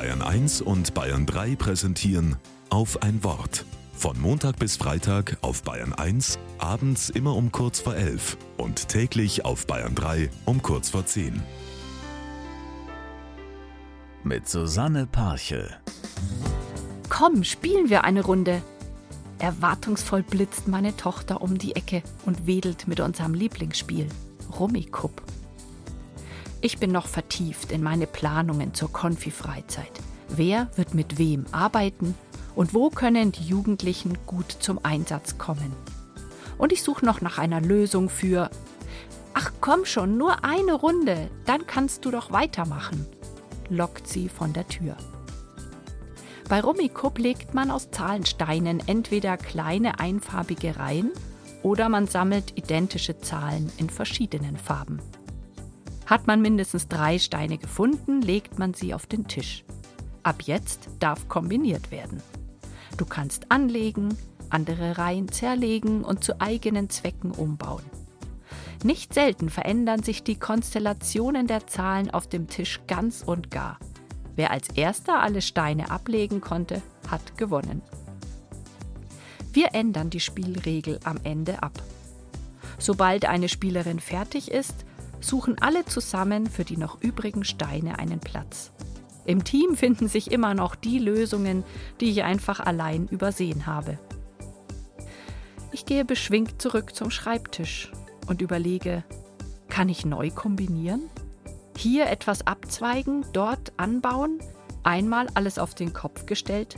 Bayern 0.00 0.22
1 0.22 0.62
und 0.62 0.94
Bayern 0.94 1.26
3 1.26 1.56
präsentieren 1.56 2.36
auf 2.70 3.02
ein 3.02 3.22
Wort. 3.22 3.66
Von 3.92 4.18
Montag 4.18 4.58
bis 4.58 4.78
Freitag 4.78 5.36
auf 5.42 5.62
Bayern 5.62 5.92
1, 5.92 6.38
abends 6.56 7.10
immer 7.10 7.36
um 7.36 7.52
kurz 7.52 7.80
vor 7.80 7.94
11 7.94 8.38
und 8.56 8.88
täglich 8.88 9.44
auf 9.44 9.66
Bayern 9.66 9.94
3 9.94 10.30
um 10.46 10.62
kurz 10.62 10.88
vor 10.88 11.04
10. 11.04 11.42
Mit 14.24 14.48
Susanne 14.48 15.06
Parche. 15.06 15.68
Komm, 17.10 17.44
spielen 17.44 17.90
wir 17.90 18.02
eine 18.02 18.24
Runde. 18.24 18.62
Erwartungsvoll 19.38 20.22
blitzt 20.22 20.66
meine 20.66 20.96
Tochter 20.96 21.42
um 21.42 21.58
die 21.58 21.76
Ecke 21.76 22.02
und 22.24 22.46
wedelt 22.46 22.88
mit 22.88 23.00
unserem 23.00 23.34
Lieblingsspiel, 23.34 24.08
Rummikub. 24.58 25.20
Ich 26.62 26.78
bin 26.78 26.92
noch 26.92 27.06
vertieft 27.06 27.72
in 27.72 27.82
meine 27.82 28.06
Planungen 28.06 28.74
zur 28.74 28.92
Konfi-Freizeit. 28.92 29.92
Wer 30.28 30.68
wird 30.76 30.92
mit 30.92 31.18
wem 31.18 31.46
arbeiten 31.52 32.14
und 32.54 32.74
wo 32.74 32.90
können 32.90 33.32
die 33.32 33.44
Jugendlichen 33.44 34.18
gut 34.26 34.50
zum 34.60 34.78
Einsatz 34.84 35.38
kommen? 35.38 35.72
Und 36.58 36.72
ich 36.72 36.82
suche 36.82 37.06
noch 37.06 37.22
nach 37.22 37.38
einer 37.38 37.62
Lösung 37.62 38.10
für 38.10 38.50
Ach 39.32 39.52
komm 39.60 39.86
schon, 39.86 40.18
nur 40.18 40.44
eine 40.44 40.74
Runde, 40.74 41.30
dann 41.46 41.66
kannst 41.66 42.04
du 42.04 42.10
doch 42.10 42.30
weitermachen, 42.30 43.06
lockt 43.70 44.06
sie 44.06 44.28
von 44.28 44.52
der 44.52 44.68
Tür. 44.68 44.96
Bei 46.50 46.60
Rummikub 46.60 47.18
legt 47.18 47.54
man 47.54 47.70
aus 47.70 47.90
Zahlensteinen 47.90 48.82
entweder 48.86 49.38
kleine 49.38 49.98
einfarbige 49.98 50.76
Reihen 50.76 51.12
oder 51.62 51.88
man 51.88 52.06
sammelt 52.06 52.58
identische 52.58 53.18
Zahlen 53.18 53.72
in 53.78 53.88
verschiedenen 53.88 54.56
Farben. 54.56 55.00
Hat 56.10 56.26
man 56.26 56.42
mindestens 56.42 56.88
drei 56.88 57.20
Steine 57.20 57.56
gefunden, 57.56 58.20
legt 58.20 58.58
man 58.58 58.74
sie 58.74 58.94
auf 58.94 59.06
den 59.06 59.28
Tisch. 59.28 59.64
Ab 60.24 60.42
jetzt 60.42 60.88
darf 60.98 61.28
kombiniert 61.28 61.92
werden. 61.92 62.20
Du 62.96 63.04
kannst 63.06 63.52
anlegen, 63.52 64.18
andere 64.48 64.98
Reihen 64.98 65.30
zerlegen 65.30 66.02
und 66.02 66.24
zu 66.24 66.40
eigenen 66.40 66.90
Zwecken 66.90 67.30
umbauen. 67.30 67.84
Nicht 68.82 69.14
selten 69.14 69.50
verändern 69.50 70.02
sich 70.02 70.24
die 70.24 70.34
Konstellationen 70.34 71.46
der 71.46 71.68
Zahlen 71.68 72.10
auf 72.10 72.26
dem 72.26 72.48
Tisch 72.48 72.80
ganz 72.88 73.22
und 73.22 73.52
gar. 73.52 73.78
Wer 74.34 74.50
als 74.50 74.68
erster 74.70 75.22
alle 75.22 75.42
Steine 75.42 75.92
ablegen 75.92 76.40
konnte, 76.40 76.82
hat 77.08 77.38
gewonnen. 77.38 77.82
Wir 79.52 79.74
ändern 79.74 80.10
die 80.10 80.18
Spielregel 80.18 80.98
am 81.04 81.18
Ende 81.22 81.62
ab. 81.62 81.80
Sobald 82.78 83.26
eine 83.26 83.48
Spielerin 83.48 84.00
fertig 84.00 84.50
ist, 84.50 84.84
suchen 85.20 85.60
alle 85.60 85.84
zusammen 85.84 86.46
für 86.46 86.64
die 86.64 86.76
noch 86.76 87.00
übrigen 87.02 87.44
Steine 87.44 87.98
einen 87.98 88.20
Platz. 88.20 88.72
Im 89.24 89.44
Team 89.44 89.76
finden 89.76 90.08
sich 90.08 90.32
immer 90.32 90.54
noch 90.54 90.74
die 90.74 90.98
Lösungen, 90.98 91.64
die 92.00 92.10
ich 92.10 92.22
einfach 92.22 92.60
allein 92.60 93.06
übersehen 93.08 93.66
habe. 93.66 93.98
Ich 95.72 95.86
gehe 95.86 96.04
beschwingt 96.04 96.60
zurück 96.60 96.94
zum 96.96 97.10
Schreibtisch 97.10 97.92
und 98.26 98.42
überlege, 98.42 99.04
kann 99.68 99.88
ich 99.88 100.04
neu 100.04 100.30
kombinieren? 100.30 101.02
Hier 101.76 102.08
etwas 102.08 102.46
abzweigen, 102.46 103.24
dort 103.32 103.72
anbauen, 103.76 104.40
einmal 104.82 105.28
alles 105.34 105.58
auf 105.58 105.74
den 105.74 105.92
Kopf 105.92 106.26
gestellt? 106.26 106.76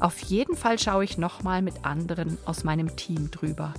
Auf 0.00 0.18
jeden 0.20 0.56
Fall 0.56 0.78
schaue 0.78 1.04
ich 1.04 1.18
nochmal 1.18 1.62
mit 1.62 1.84
anderen 1.84 2.38
aus 2.44 2.64
meinem 2.64 2.96
Team 2.96 3.30
drüber, 3.30 3.74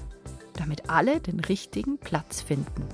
damit 0.53 0.89
alle 0.89 1.19
den 1.19 1.39
richtigen 1.39 1.97
Platz 1.97 2.41
finden. 2.41 2.85